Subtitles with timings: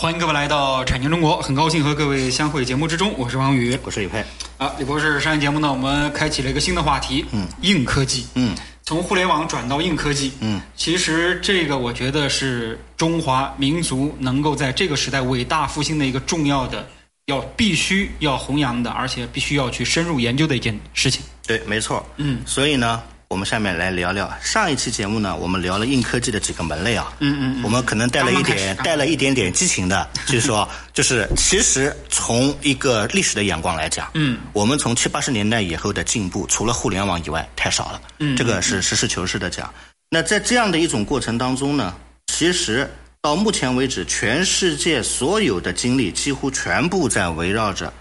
[0.00, 4.24] 欢迎各位来到《产经中国》，很高兴和各位相会节目之中，我是王宇，我是李佩。
[4.56, 16.88] 啊，李博士，上一节目呢，我们开启了一个新的话题，嗯，硬科技，嗯，从互联网转到硬科技，嗯，其实这个我觉得是中华民族能够在这个时代伟大复兴的一个重要的，
[17.26, 21.24] 要必须要弘扬的，而且必须要去深入研究的一件事情。
[21.44, 23.02] 对，没错，嗯，所以呢。
[23.28, 27.12] 我们下面来聊聊上一期节目呢，我们聊了硬科技的几个门类啊。
[27.18, 27.62] 嗯嗯。
[27.62, 38.00] 我们可能带了一点带了一点点激情的， 就是说，就是其实从一个历史的眼光来讲，嗯，我们从七八十年代以后的进步，除了互联网以外，太少了。
[38.18, 38.34] 嗯。
[38.34, 39.72] 这个是实事求是的讲。
[40.08, 41.94] 那在这样的一种过程当中呢，
[42.28, 47.92] 其实到目前为止，全世界所有的精力几乎全部在围绕着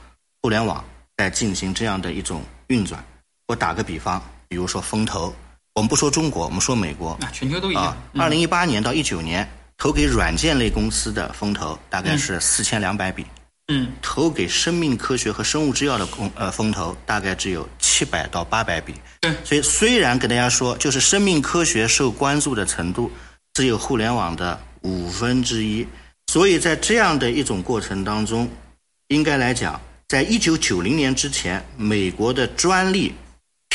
[0.42, 0.82] 互联网
[1.18, 3.04] 在进行这样的一种运转。
[3.48, 4.24] 我打个比方。
[4.48, 5.34] 比如说风投，
[5.74, 7.96] 我们不说中国，我们说美国，啊，全球都一样。
[8.18, 13.26] 二零一八年到一九年，投给软件类公司的风投大概是四千两百笔，
[13.68, 18.94] 嗯，投给生命科学和生物制药的公呃风投大概只有七百到八百笔。
[19.22, 23.12] 对，所以虽然跟大家说，就是生命科学受关注的程度
[23.54, 25.86] 只有互联网的五分之一，
[26.28, 28.50] 所以在这样的一种过程当中，
[29.10, 33.14] 应该来讲，在一九九零年之前，美国的专利。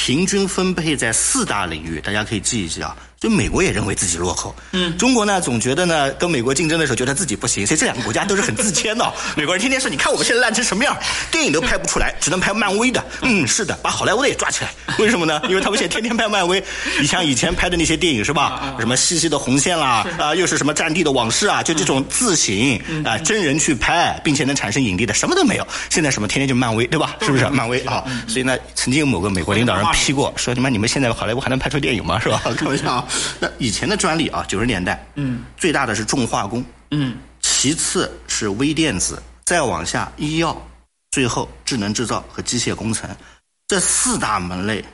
[0.05, 2.97] 平均分配在四大领域，大家可以记一记啊。
[3.23, 9.09] 就美国也认为自己落后，嗯，中国呢总觉得呢跟美国竞争的时候觉得自己不行，所以这两个国家都是很自谦的。
[9.39, 10.97] 美国人天天说，你看我们现在烂成什么样，
[11.31, 13.01] 电影都拍不出来，只能拍漫威的。
[13.21, 14.73] 嗯，是的，把好莱坞的也抓起来。
[14.99, 15.41] 为什么呢？
[15.49, 16.61] 因为他们现在天天拍漫威，
[17.01, 18.75] 你像以前拍的那些电影是吧？
[18.81, 25.69] 什么细细的红线啦，啊，又是什么战地的往事啊，就这种自行啊真人去拍，并且能产生引力的什么都没有。
[25.91, 27.15] 现在什么天天就漫威，对吧？
[27.21, 28.03] 是不是漫威啊？
[28.27, 32.19] 所以呢，曾经有某个美国领导人批过，说你妈你们现在好莱坞还能拍出电影吗？
[32.19, 32.43] 是吧？
[32.59, 33.05] 开玩笑啊。
[33.41, 33.97] 那以前的。
[34.03, 40.61] 专利啊，九十年代，嗯，最大的是重化工，嗯，其次是微电子，再往下医药，
[41.13, 43.09] 最后智能制造和机械工程，
[43.69, 44.85] 这四大门类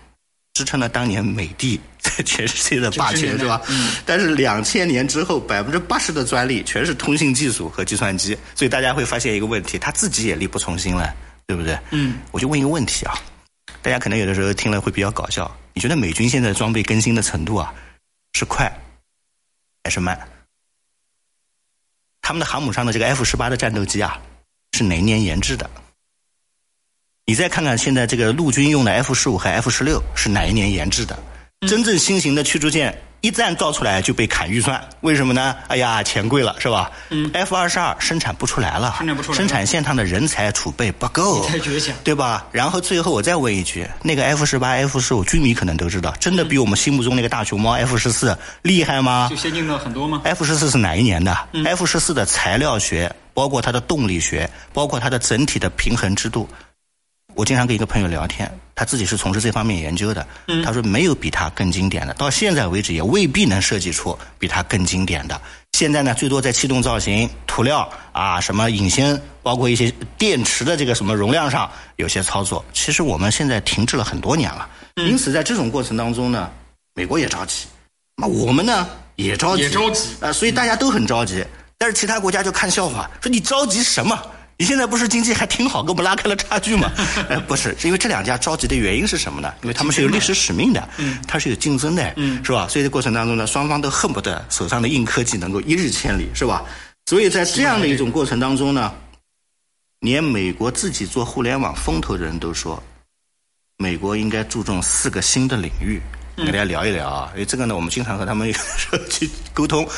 [0.52, 3.62] 支撑了当年美的 在全世界的霸权，是吧？
[3.68, 3.92] 嗯。
[4.04, 11.14] 但是两千年之后，百分之八十的专利全是通信技术和计算机，所以大家会发现一个问题，他自己也力不从心了，
[11.46, 11.78] 对不对？
[11.92, 12.18] 嗯。
[12.30, 13.14] 我就问一个问题啊，
[13.80, 17.72] 大家可能有的时候听了会比较搞笑，你觉得美军现在装备更新的程度啊，
[18.32, 18.70] 是快？
[19.84, 20.28] 还是慢。
[22.20, 24.20] 他们的航母上的这个 F 十八的战斗机啊，
[24.72, 25.70] 是哪一年研制的？
[27.24, 31.18] 你再看看现在这个陆军用的 F 十五和 F 十六是哪一年研制的？
[31.66, 32.96] 真正新型的驱逐舰。
[33.20, 35.56] 一旦造出来就被砍预算，为什么呢？
[35.66, 36.88] 哎呀，钱贵了，是吧？
[37.10, 42.46] 嗯，F 二十二生产不出来了，生产不出来，生产线上的人才储备不够，太绝强，对吧？
[42.52, 49.26] 然后最后我再问一句，那个 F 十八、F 十五，军迷可能都知道，真的比我们心目中那个大熊猫 F 十四厉害吗？
[49.28, 56.48] 就先进了很多吗？F 十四是哪一年的？F 十四的材料学，包括它的动力学，包括它的整体的平衡制度。
[57.38, 60.26] 我经常跟一个朋友聊天，他自己是从事这方面研究的。
[60.64, 65.40] 他说没有比它更经典的，到现在为止也未必能设计出比它更经典的。
[65.74, 69.88] 现在呢，最多在气动造型、涂料啊、什么引擎，包括一些
[70.18, 72.64] 电池的这个什么容量上有些操作。
[72.72, 74.68] 其实我们现在停滞了很多年了。
[74.96, 76.50] 因此，在这种过程当中呢，
[76.94, 77.66] 美国也着急，
[78.16, 81.44] 那我们呢也着急，也着急啊，所以大家都很着急。
[81.78, 84.20] 但是其他国家就看笑话，说你着急什么？
[84.60, 86.90] 你现在不是经济还挺好，跟我们拉开了差距吗？
[87.30, 89.54] 哎， 不是，是因为这两家着急的原因是什么呢？
[89.62, 92.66] 因为他们是有历史使命的，嗯，它是有竞争的，嗯，是吧？
[92.68, 96.64] 所以这过程当中呢，双方都恨不得手上的硬科技能够一日千里，是吧？
[97.06, 98.92] 所以在这样的一种过程当中呢，
[100.00, 102.82] 连美国自己做互联网风投的人都说，
[103.76, 106.02] 美国应该注重四个新的领域，
[106.36, 107.30] 跟大家聊一聊啊。
[107.34, 108.52] 因为这个呢，我们经常和他们
[109.08, 109.88] 去沟通。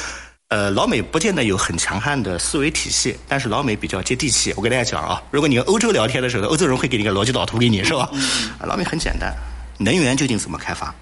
[0.50, 4.52] 呃，老美不见得有很强悍的思维体系，但是老美比较接地气。
[4.56, 8.10] 我跟大家讲啊，如果你跟欧洲聊天的时候，欧洲人会给你个逻辑导图给你，是吧？
[8.58, 9.32] 老美很简单，
[9.78, 10.92] 能源究竟怎么开发？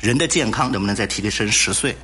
[0.00, 1.96] 人的健康能不能再提升十岁？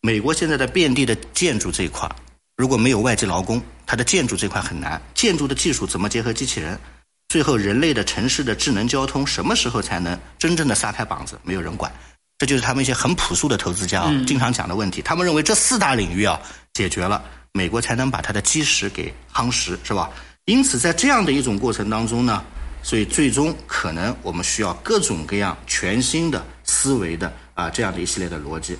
[0.00, 2.10] 美国现在的遍地的建筑这一块，
[2.56, 4.98] 如果没有外籍劳工，它的建筑这块很难。
[5.12, 6.80] 建筑的技术怎么结合机器人？
[7.28, 11.38] 最后，人类的城市的智能交通什么时候才能真正的撒开膀子？
[11.42, 11.92] 没有人管。
[12.36, 15.00] 这就是他们一些很朴素的投资家啊，经常讲的问题。
[15.00, 16.40] 他们认为这四大领域啊
[16.72, 20.10] 解决了，美国才能把它的基石给夯实，是吧？
[20.46, 22.44] 因此，在这样的一种过程当中呢，
[22.82, 28.76] 所以最终可能我们需要各种各样全新的思维的啊这样的一系列的逻辑。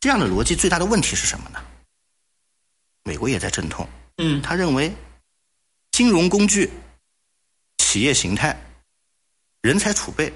[0.00, 1.58] 这样的逻辑最大的问题是什么呢？
[3.04, 3.86] 美国也在阵痛。
[4.18, 4.94] 嗯，他认为
[5.90, 6.70] 金融工具、
[7.78, 8.56] 企业形态、
[9.60, 10.32] 人才储备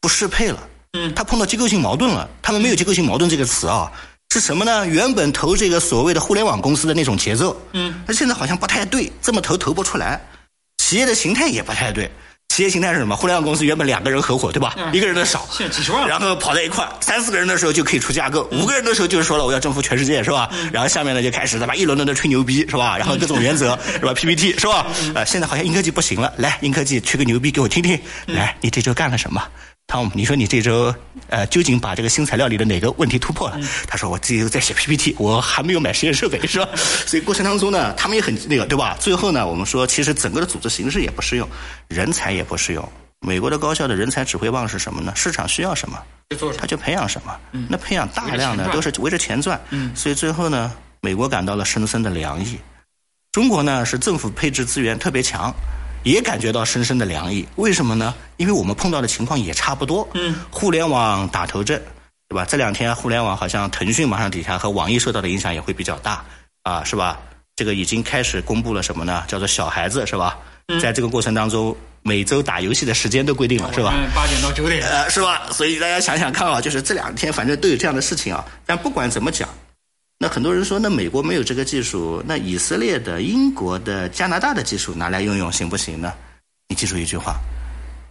[0.00, 0.68] 不适配了。
[0.92, 2.28] 嗯，他碰到结构性矛盾了。
[2.42, 3.90] 他们没有结构性矛盾这个词啊，
[4.30, 4.86] 是什么呢？
[4.86, 10.20] 原本投这个所谓的互联网公司的那种节奏，嗯，那现在好像不太对，这么投投不出来。
[10.78, 12.10] 企业的形态也不太对。
[12.48, 13.14] 企业形态是什么？
[13.14, 14.74] 互联网公司原本两个人合伙，对吧？
[14.78, 20.48] 嗯一个人的少，现在几十万然后跑在一块儿，三四个人的时候就可以出架构，五个人的时候就是说了我要征服全世界，是吧？
[20.72, 22.96] 然后下面呢就开始他妈一轮轮的吹牛逼，是吧？
[22.96, 24.86] 然后各种原则，是吧？PPT 是吧？
[25.14, 29.46] 呃，现在好像英科技不行了，来，英科技吹个牛逼给我听听，来，你这周干了什么？
[29.88, 30.94] 汤姆，你说你这周
[31.28, 33.58] 呃究竟把这个新材料里的哪个问题突破了？
[33.86, 36.68] 他说我这周在写 PPT，我还没有买实验设备，是吧？
[36.76, 38.94] 所以过程当中呢，他们也很那个，对吧？
[39.00, 41.48] 最后呢，我们说其实整个的组织形式也不适用，
[41.88, 42.86] 人才也不适用。
[43.20, 45.10] 美国的高校的人才指挥棒是什么呢？
[45.16, 45.98] 市场需要什么？
[46.58, 47.34] 他就培养什么。
[47.70, 49.58] 那培养大量的都是围着钱赚。
[49.70, 50.70] 嗯所以最后呢，
[51.00, 52.58] 美国感到了深深的凉意。
[53.32, 55.54] 中国呢是政府配置资源特别强，
[56.02, 57.46] 也感觉到深深的凉意。
[57.56, 58.14] 为什么呢？
[58.36, 60.08] 因为我们碰到的情况也差不多。
[60.14, 61.80] 嗯，互联网打头阵，
[62.28, 62.44] 对吧？
[62.44, 66.24] 这两天互联网好像腾讯马上底下和网易受到的影响也会比较大
[66.62, 67.18] 啊，是吧？
[67.56, 69.24] 这个已经开始公布了什么呢？
[69.26, 70.38] 叫做小孩子，是吧？
[70.80, 73.92] 在这个过程当中，每周打游戏的时间都规定了，是吧？
[73.96, 74.86] 嗯，八点到九点。
[74.86, 75.50] 呃，是吧？
[75.50, 78.44] 所以大家想想看啊，就是这两天反正都有这样的事情啊。
[78.64, 79.48] 但不管怎么讲，
[80.18, 86.12] 那很多人说，那美国没有这个技术，那以色列的、英国的、加拿大的技术拿来用用行不行呢？
[86.68, 87.36] 你记住一句话，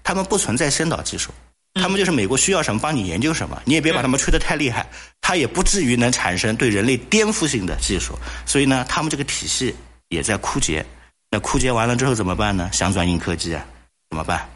[0.04, 1.32] 他们不存在先导技术，
[1.74, 4.88] 他们就是美国需要什么帮你研究什么，你也别把他们吹得太厉害，
[5.20, 8.18] 他也不至于能产生对人类颠覆性的技术。
[8.46, 9.76] 所以呢，他们这个体系
[10.08, 10.86] 也在枯竭。
[11.30, 12.70] 那枯竭完了之后怎么办呢？
[12.72, 13.66] 想转硬科技啊，
[14.10, 14.48] 怎么办？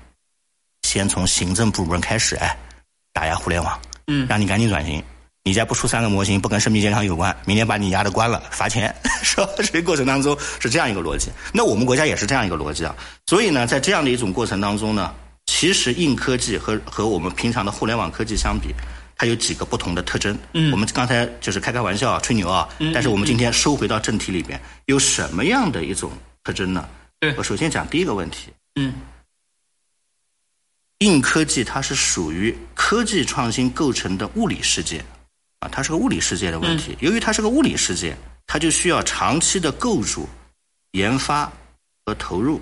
[0.84, 2.58] 先从行政部门开始，哎，
[3.12, 3.78] 打压互联网，
[4.08, 5.04] 嗯让你赶紧转型。
[5.44, 8.94] 你家不出三个模型，不跟生命健康有关，明天把你丫的关了，罚钱，
[9.24, 9.50] 是吧？
[9.58, 11.32] 这个过程当中是这样一个逻辑。
[11.52, 12.96] 那我们国家也是这样一个逻辑啊。
[13.26, 15.14] 所以呢，在这样的一种过程当中呢，
[15.48, 18.70] 其实硬科技和和我们平常的互联网科技相比，
[19.18, 20.38] 它有几个不同的特征。
[20.54, 22.70] 嗯我们刚才就是开开玩笑啊，吹牛啊。
[22.78, 26.12] 嗯但是我们今天收回到正题里边，有什么样的一种
[26.44, 26.88] 特征呢？
[27.20, 28.94] 对我首先讲第一个问题，嗯
[31.00, 35.04] 硬科技它是属于科技创新构成的物理世界，
[35.62, 36.98] 啊，它是个物理世界的问题。
[37.00, 38.16] 由于它是个物理世界，
[38.46, 40.28] 它就需要长期的构筑、
[40.92, 41.50] 研发
[42.06, 42.60] 和投入，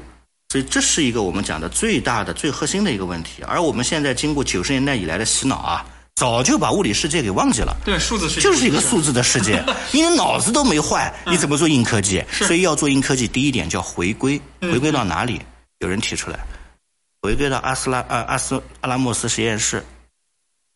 [0.50, 3.42] 所以这是一个我们讲的最大的、最核心的一个问题。
[3.48, 5.86] 而我们现在经过九十年代以来的洗脑啊，
[6.16, 7.74] 早就把物理世界给忘记了。
[7.86, 9.64] 对，数字世界就是一个数字的世界，
[9.94, 12.22] 你的脑子都没坏，你怎么做硬科技？
[12.30, 15.42] 是所以要做硬科技，第一点叫回归，嗯回归到哪里？
[15.80, 16.38] 有人提出来，
[17.22, 19.82] 回归到阿斯拉呃阿斯阿拉莫斯实验室，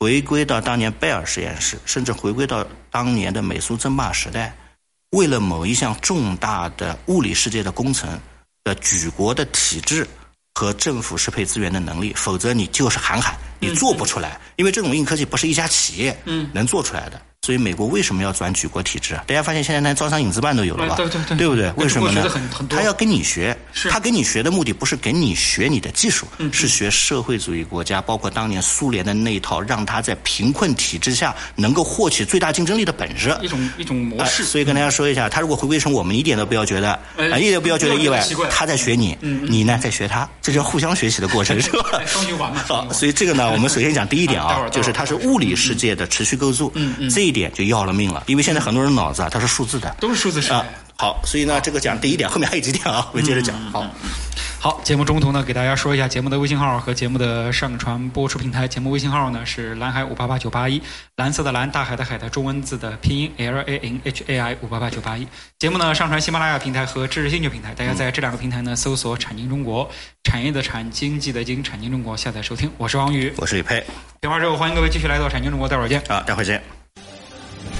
[0.03, 4.53] 回归到当年贝尔实验室，甚至回归到当年的美苏争霸时代，
[5.11, 8.19] 为了某一项重大的物理世界的工程
[8.65, 10.05] 的举国的体制
[10.55, 17.21] 和政府适配资源的能力，否则你就是喊喊，你做不出来，因为这种硬科技不是一家企业嗯能做出来的。
[17.43, 19.25] 所以美国为什么要转举国体制啊？
[19.27, 20.93] 大家发现现在连招商引资办都有了吧？
[20.93, 21.69] 哎对对对对不对？
[21.75, 22.25] 为什么呢
[22.69, 23.55] 他要跟你学，
[23.89, 33.37] 他跟你学的目的不是给你学你的技术，嗯是学社会主义国家，包括当年苏联的那一套，让他在贫困体制下能够获取最大竞争力的本事。
[33.41, 34.45] 一种一种模啊，式。
[34.45, 42.05] 所以跟大家说一下，他如果回归成我们，一点都不要觉得，哎啊，一点都不要觉得意外他在学你，你呢在学他，这叫互相学习的过程， 是吧哎？
[42.05, 50.65] 双循环嘛好，所以这个呢，我们首先讲第一点啊 就是它是物理世界的持续构筑，嗯嗯这一点就要了命了，因为现在很多人脑子啊，它是数字的，都是数字时代啊。
[50.95, 53.59] 好，所以呢，这个讲第一点，后面还有几点啊，我们接着讲。
[53.71, 53.83] 好，
[54.59, 58.67] 好，节目中途呢，给大家说一下节目的微信号和节目的上传播出平台。
[58.67, 60.81] 节目微信号呢是蓝海五八八九八一，
[61.17, 65.27] 蓝色的蓝，大海的海的中文字的拼音 L A N H A I 五八八九八一。
[65.57, 69.89] 节目呢上传喜马拉雅平台和知识星球平台，大家在这两个平台呢搜索“产经中国”，
[70.23, 72.71] 产业的产，经济的经，产经中国下载收听。
[72.77, 73.83] 我是王宇，我是李佩
[74.21, 76.01] 听完之后欢迎各位继续来到产经中国，待会儿见。
[76.07, 76.82] 啊，待会儿见。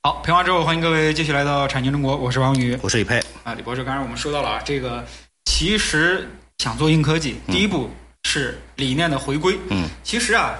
[0.00, 2.78] 好，评完之后，欢迎各位继续来到产经中国，我是王宇。
[2.82, 5.04] 我是李佩，啊，李博士，刚才我们说到了啊，这个
[5.46, 6.28] 其实
[6.58, 7.90] 想做硬科技，第一步
[8.22, 9.58] 是理念的回归。
[9.70, 10.54] 嗯，其实啊，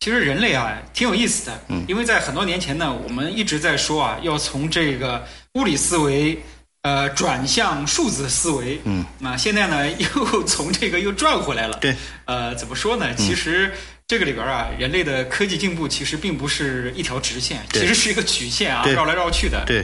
[0.00, 5.24] 其实人类啊挺有意思的，嗯因为在很多年前呢，我们一直在说啊，要从这个
[5.54, 6.42] 物理思维。
[6.82, 13.14] 呃，转向数字思维，嗯，那现在呢，又从这个又转回来了，对，呃，怎么说呢？
[13.14, 13.72] 其实
[14.12, 19.82] 这个里边啊，人类的科技进步其实并不是一条直线，其实是一个曲线啊，绕来绕去的，对。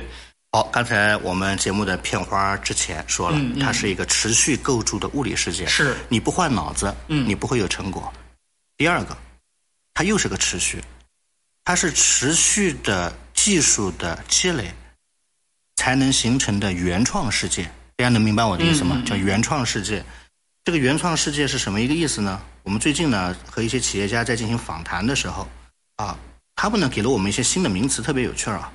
[0.52, 5.66] 好，刚才我们节目的片花之前说了，嗯嗯它是一个持续构筑的物理世界。
[5.66, 8.12] 是你不换脑子，嗯你不会有成果。
[8.76, 9.16] 第二个，
[9.94, 10.78] 它又是个持续，
[11.64, 14.70] 它是持续的技术的积累，
[15.76, 17.62] 才能形成的原创世界。
[17.96, 19.02] 大家能明白我的意思吗？
[19.06, 20.04] 叫原创世界。
[20.64, 22.42] 这个原创世界是什么一个意思呢？
[22.68, 25.48] 我们最近呢和一些企业家在进行访谈的时候，
[25.96, 26.14] 啊，
[26.54, 28.70] 他们呢给了我们一些新的名词，特别有趣儿啊。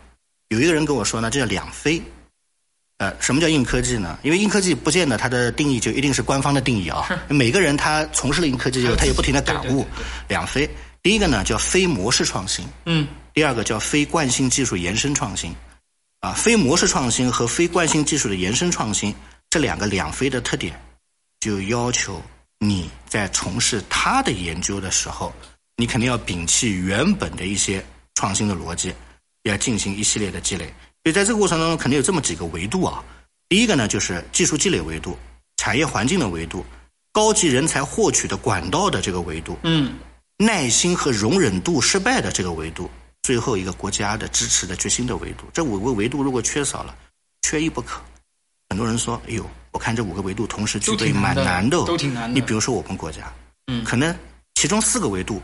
[0.50, 2.02] 有一个人跟我说呢，这叫两飞。
[2.98, 4.18] 呃，什么叫硬科技呢？
[4.24, 7.08] 因为硬科技不见得它的定义就一定是官方的定义啊。
[7.30, 9.86] 每个人他从事了硬科技之后，他也不停的感悟。
[10.28, 10.68] 两飞，
[11.04, 15.54] 第一个呢叫非模式创新，嗯第二个叫非惯性技术延伸创新。
[16.22, 19.14] 啊，非模式创新和非惯性技术的延伸创新
[19.52, 20.82] 这两个两飞的特点，
[21.42, 22.20] 就要求
[22.68, 25.34] 你在从事他的研究的时候，
[25.76, 27.84] 你肯定要摒弃原本的一些
[28.16, 28.94] 创新的逻辑，
[29.44, 30.66] 要进行一系列的积累。
[31.04, 33.04] 所以在这个过程当中，肯定有这么几个维度啊。
[33.50, 35.18] 第一个呢，就是技术积累维度、
[35.58, 36.66] 产业环境的维度、
[37.12, 39.94] 高级人才获取的管道的这个维度，嗯
[40.38, 42.90] 耐心和容忍度失败的这个维度，
[43.22, 46.96] 最后一个国家的支持的决心的维度，这五个维度如果缺少了，
[47.42, 48.02] 缺一不可。
[48.70, 52.34] 很多人说：“哎呦，我看这五个维度同时具备蛮难的哦，都挺难的。
[52.34, 53.34] 你比如说我们国家，
[53.68, 53.84] 嗯。
[53.84, 54.16] 可能
[54.56, 55.42] 其中四个维度，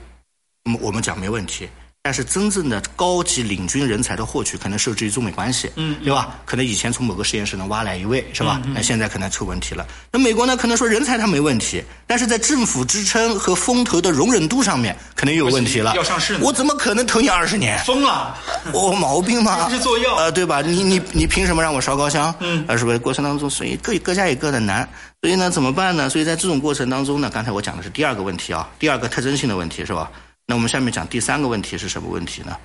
[0.80, 1.68] 我们讲没问题，
[2.10, 6.40] 但是真正的高级领军人才的获取，可能受制于中美关系，嗯对吧？
[6.44, 8.60] 可能以前从某个实验室能挖来一位，是吧？
[8.74, 9.86] 那现在可能出问题了。
[10.12, 15.94] 那美国呢，可能说人才他没问题，但是在政府支撑和风投的容忍度上面，可能又有问题了。
[15.96, 17.78] 要上市呢我怎么可能投你二十年？
[17.86, 18.36] 疯了，
[18.74, 19.70] 我毛病吗？
[19.70, 20.64] 是做药呃，对吧？
[20.64, 22.34] 你你你凭什么让我烧高香？
[22.40, 22.98] 嗯呃，是不是？
[22.98, 24.90] 过程当中，所以各各家有各的难，
[25.22, 26.10] 所以呢，怎么办呢？
[26.10, 30.10] 所以在这种过程当中呢，刚才我讲的是第二个问题啊，第二个特征性的问题是吧？
[30.50, 32.58] 那我们下面讲第三个问题是什么问题呢？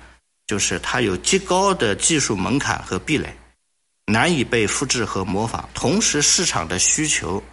[0.47, 3.31] 就是它有极高的技术门槛和壁垒，
[4.07, 7.43] 难以被复制和模仿，同时市场的需求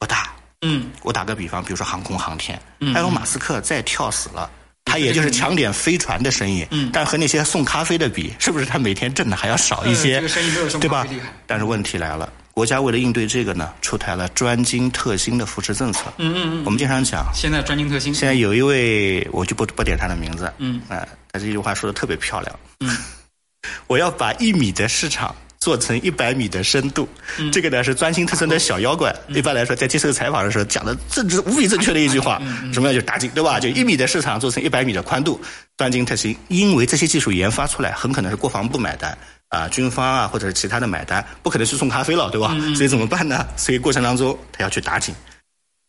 [0.00, 0.34] 不大。
[0.62, 4.50] 嗯我打个比方，比如说航空航天，嗯埃隆·马斯克再跳死了，
[4.84, 10.14] 他也就是抢点飞船的生意，嗯但和那些送咖啡的比，是不是他每天挣的还要少一些？
[10.14, 11.06] 呃这个生意没有送对吧？
[11.46, 16.04] 但是问题来了，国家为了应对这个呢，出台了专精特新的扶持政策。
[16.18, 22.96] 嗯嗯嗯，我们经常讲，现在专精特新，现在有一位，我就不不点他的名字，嗯呃，他这句话说的特别漂亮，嗯，
[23.88, 27.08] 我要把一米的市场做成一百米的深度，
[27.38, 29.12] 嗯这个呢是专心特森的小妖怪。
[29.30, 33.58] 一般来说，在接受采访的时候讲的正直无比正确的一句话，嗯什么样就打紧，对吧？
[33.58, 35.40] 就一米的市场做成一百米的宽度，
[35.76, 36.36] 专精特新。
[36.46, 39.16] 因为这些技术研发出来，很可能是国防部买单。
[39.54, 42.50] 啊，军方啊，或者是其他的买单，不可能去送咖啡了，对吧？
[42.52, 43.46] 嗯所以怎么办呢？
[43.56, 45.14] 所以过程当中，他要去打井。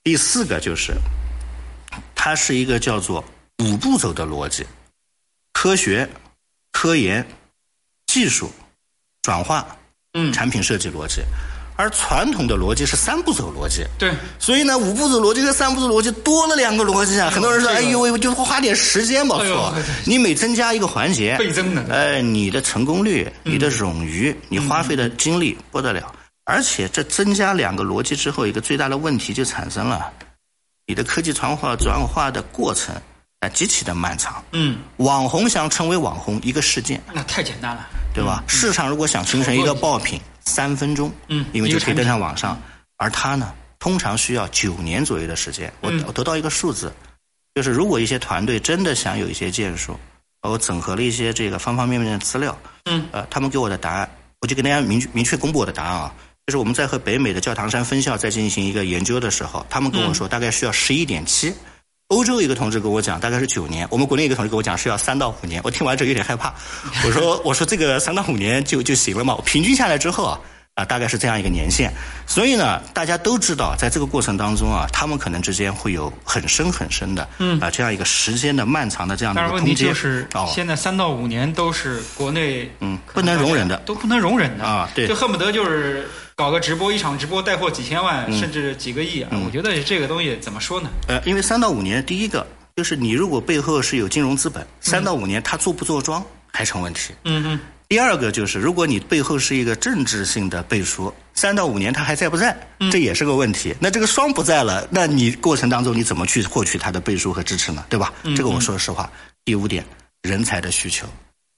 [0.04, 0.94] 第四个就是，
[2.14, 3.26] 它是一个叫做
[3.60, 4.66] 五步走的逻辑：
[5.52, 6.08] 科学、
[6.72, 7.26] 科研、
[8.06, 8.52] 技术、
[9.24, 9.66] 转化、
[10.14, 11.24] 嗯产品设计逻辑。
[11.78, 17.30] 而传统的逻辑是三步走逻辑，对，所以呢，五步走逻辑和三步走逻辑多了两个逻辑啊。
[17.30, 26.14] 很多人说：“这个哎呦喂，就花点时间吧。”哎呦错对对，你每增加一个环节，倍增的呃，你的成功率、你的冗余、你花费的精力不得了。
[26.46, 30.10] 而且这增加两个逻辑之后，一个最大的问题就产生了，
[30.86, 32.96] 你的科技传化转化的过程
[33.42, 34.42] 啊极其的漫长。
[34.54, 38.44] 嗯，网红想成为网红，一个事件，那太简单了，对吧？
[38.48, 42.60] 市场如果想形成一个爆品，三分钟，嗯因为就可以登上网上。
[42.98, 45.72] 而它呢，通常需要九年左右的时间。
[45.82, 46.94] 我嗯我得到一个数字，
[47.54, 50.00] 就是如果一些团队真的想有一些建树，
[50.42, 54.10] 我整合了一些这个方方面面的资料，嗯，呃，他们给我的答案，
[54.42, 56.14] 我就跟大家明明确公布我的答案啊。
[56.48, 61.52] 就是我们在和北美的教堂山分校在进行一个研究的时候，他们跟我说大概需要十一点七。
[62.10, 65.60] 欧洲一个同志跟我讲，大概是九年；我们国内一个同志跟我讲是要三到五年。
[65.64, 66.54] 我听完之后有点害怕，
[67.04, 69.36] 我说我说这个三到五年就就行了嘛？
[69.44, 70.40] 平均下来之后啊，
[70.76, 71.92] 啊，大概是这样一个年限。
[72.28, 79.94] 所以呢，大家都知道，在这个过程当中啊，他们可能之间会有很深很深的，嗯啊，这样一个时间的漫长的这样的但是问题一个空间。
[79.94, 89.30] 就是，哦，现在三到五年都是国内嗯不能容忍的都不能容忍的啊对就恨不得就是搞个直播，一场直播带货几千万，甚至几个亿啊！
[89.46, 90.90] 我觉得这个东西怎么说呢？
[91.08, 97.14] 呃，因为三到五年，第一个就是你如果背后是有金融资本，三到五年他做不做庄还成问题。
[97.24, 103.76] 嗯嗯，第二个就是，如果你背后是一个政治性的背书，三到五年他还在不在，嗯这也是个问题。
[103.80, 107.86] 那这个双不在了，那你过程当中你怎么去获取他的背书和支持呢？
[107.88, 108.12] 对吧？
[108.24, 109.10] 嗯这个我说实话。
[109.44, 109.86] 第五点，
[110.24, 111.06] 人才的需求，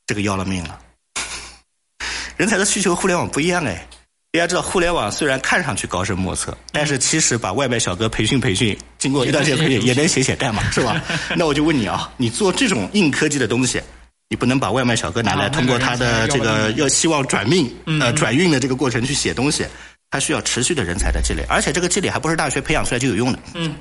[0.05, 0.77] 这个要了命了。
[2.36, 3.88] 人才的需求，互联网不一样哎。
[4.34, 11.01] 大家知道，互联网虽然看上去高深莫测，但是其实把外卖小哥培训培训，经过一段时间培训， 也能写写代码，是吧？
[11.36, 13.81] 那我就问你啊，你做这种硬科技的东西，
[14.29, 19.65] 你不能把外卖小哥拿来啊通过他的这个要希望转命嗯呃转运的这个过程去写东西，
[20.12, 23.39] 他需要持续的人才的积累，而且这个积累还不是大学培养出来就有用的。
[23.53, 23.74] 嗯，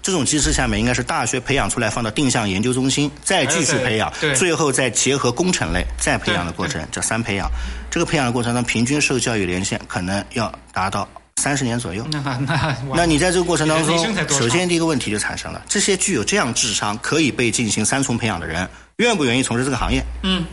[0.00, 4.36] 这种机制下面应该是大学培养出来放到定向研究中心，再继续培养，对对。
[4.36, 7.50] 最后再结合工程类再培养的过程，叫三培养。
[7.90, 11.08] 这个培养的过程中，平均受教育年限可能要达到
[11.38, 12.06] 三十年左右。
[12.10, 13.96] 那那那你在这个过程当中
[14.28, 20.04] 首先第一个问题就产生了：这些具有这样智商可以被进行三重培养的人，愿不愿意从事这个行业？
[20.22, 20.44] 嗯，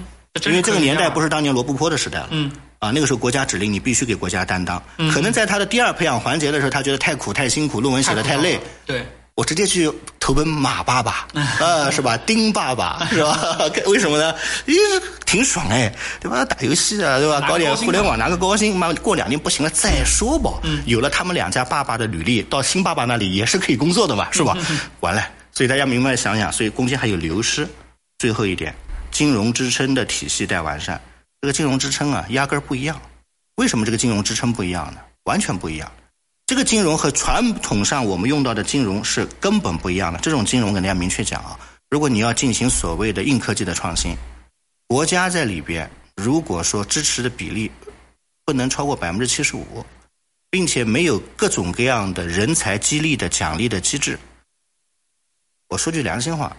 [0.45, 2.27] 因为这个年代不是是当年罗布泊的时代了。
[2.31, 2.51] 嗯。
[2.79, 4.83] 啊，那个时候国家指令你必须给国家担当。
[4.97, 9.03] 嗯可能在他的第二培养环节的时候，他觉得太苦太辛苦，论文写的太累，对，
[9.35, 11.27] 我直接去投奔马爸爸，
[11.59, 12.17] 呃，是吧？
[12.25, 13.57] 丁爸爸是吧？
[13.87, 14.33] 为什么呢？
[14.65, 16.45] 因为挺爽哎，对吧？
[16.45, 17.41] 打游戏啊，对吧？
[17.45, 20.51] 搞点互联网，拿个高薪，妈过两年不行了再说吧。
[20.85, 24.57] 有了他们两家爸爸的履历，到新爸爸那里也是可以工作的嘛，是吧？
[25.01, 27.67] 完了，所以大家明白想想，所以中间还有流失。
[28.17, 28.73] 最后一点，
[29.11, 30.99] 金融支撑的体系待完善。
[31.41, 32.99] 这个金融支撑啊，压根儿不一样。
[33.55, 34.99] 为什么这个金融支撑不一样呢？
[35.25, 35.91] 完全不一样。
[36.47, 40.19] 这个金融和传统上我们用到的金融是根本不一样的。
[40.19, 41.59] 这种金融跟大家明确讲啊，
[41.89, 44.15] 如果你要进行所谓的硬科技的创新，
[44.87, 47.71] 国家在里边如果说支持的比例
[48.45, 49.83] 不能超过百分之七十五，
[50.51, 54.19] 并且没有各种各样的人才激励的奖励的机制，
[55.69, 56.55] 我说句良心话，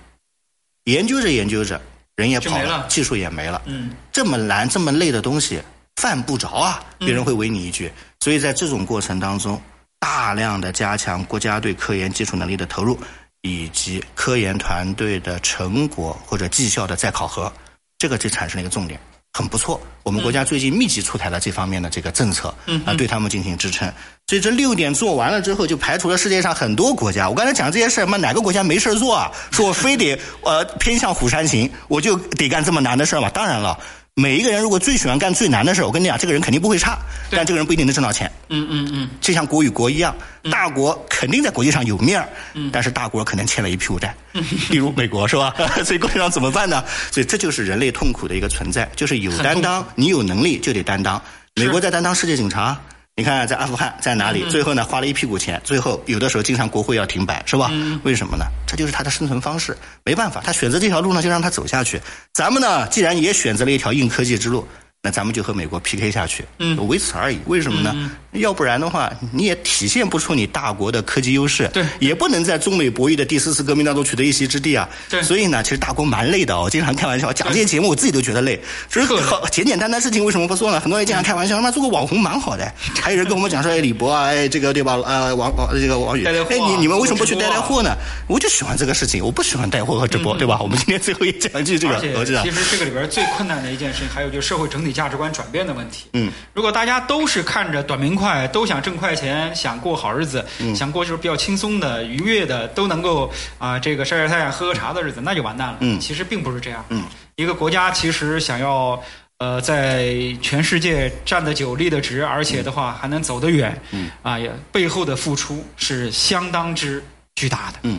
[0.84, 1.80] 研究着研究着，
[2.16, 3.62] 人也跑了技术也没了。
[3.66, 5.62] 嗯，这么难、这么累的东西，
[5.94, 7.92] 犯不着啊，别人会围你一句。
[8.18, 9.62] 所以在这种过程当中，
[10.06, 12.96] 大量的加强国家对科研基础能力的投入，
[13.42, 17.52] 以及科研团队的成果或者绩效的再考核，
[17.98, 19.00] 这个就产生了一个重点。
[19.32, 23.92] 很不错，我们国家最近密集出台了这方面的这个政策，啊，对他们进行支撑。
[24.28, 27.28] 所以这六点做完了之后，就排除了世界上很多国家。
[27.28, 29.32] 我刚才讲这些事儿，妈哪个国家没事儿做啊？
[29.50, 33.28] 说我非得呃偏向虎山行，我就得干这么难的事儿嘛？
[33.28, 33.76] 当然了，
[34.18, 36.98] 每一个人如果最喜欢干最难的事儿，我跟你讲，这个人肯定不会差，
[37.30, 38.32] 但这个人不一定能挣到钱。
[38.48, 40.16] 嗯嗯嗯，就像国与国一样，
[40.50, 42.26] 大国肯定在国际上有面儿，
[42.72, 44.14] 但是大国可能欠了一屁股债，
[44.70, 45.54] 例如美国是吧？
[45.84, 46.82] 所以国际上怎么办呢？
[47.12, 51.20] 所以这就是人类痛苦的一个存在，就是有担当，你有能力就得担当。
[51.56, 52.74] 美国在担当世界警察。
[53.18, 54.44] 你看，在阿富汗在哪里？
[54.50, 57.70] 最后呢，花了一屁股钱，最后有的时候经常国会要停摆，是吧？
[58.02, 58.44] 为什么呢？
[58.66, 59.74] 这就是他的生存方式，
[60.04, 61.98] 没办法，他选择这条路呢，就让他走下去。
[62.34, 64.68] 咱们呢，既然也选择了一条硬科技之路，
[65.06, 67.38] 那咱们就和美国 PK 下去，嗯，为此而已。
[67.46, 68.10] 为什么呢？
[68.32, 74.88] 要不然的话，你也体现不出你大国的科技优势，对也不能在中美博弈的第四次革命当中取得一席之地啊。
[75.08, 76.62] 对所以呢，其实大国蛮累的哦。
[76.64, 78.60] 我经常开玩笑讲这些节目，我自己都觉得累。
[78.90, 80.80] 就是好简简单单事情为什么不做呢？
[80.80, 82.68] 很多人经常开玩笑，他妈做个网红蛮好的。
[83.00, 84.96] 还有人跟我们讲说，哎，李博啊，哎，这个对吧？
[85.06, 87.94] 呃，王王这个王宇，带带货啊哎，你你们为什么不去带带货呢？
[88.26, 90.58] 我就喜欢这个事情，我不喜欢带货和直播，对吧？
[90.60, 92.50] 我们今天最后也讲一句这个而且逻辑啊其。
[92.50, 96.08] 实这个里边最困难的一件事情，还有就是社会整体价值观转变的问题。
[96.14, 105.76] 嗯，如果大家都是看着短平快，都想挣快钱，想过好日子，嗯想过就是比较轻松的、愉悦的，都能够啊、这个晒晒太阳、喝喝茶的日子，那就完蛋了。
[105.80, 106.84] 嗯其实并不是这样。
[106.88, 107.04] 嗯，
[107.36, 109.00] 一个国家其实想要
[109.38, 117.04] 呃在全世界站得久、立得直，而且的话还能走得远，嗯啊，也背后的付出是相当之
[117.34, 117.78] 巨大的。
[117.82, 117.98] 嗯。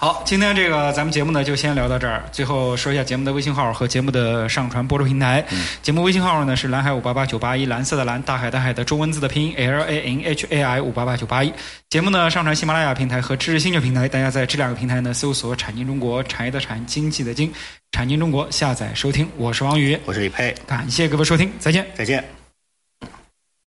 [0.00, 2.22] 好，今天这个咱们节目呢就先聊到这儿。
[2.30, 5.44] 最后说一下节目的微信号和节目的上传播出平台。
[5.82, 11.52] 节目微信号呢是蓝海五八八九八一，蓝色的蓝，大海的海的中文字的拼音 L A N H A I 五八八九八一。
[11.90, 17.52] 节目呢上传喜马拉雅平台和知识星球平台，大家在这两个平台呢搜索“产经中国”，产业的产，经济的经，
[17.90, 19.28] 产经中国下载收听。
[19.36, 21.84] 我是王宇，我是李佩，感谢各位收听，再见。
[21.96, 22.37] 再见。